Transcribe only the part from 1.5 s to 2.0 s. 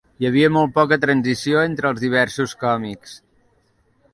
entre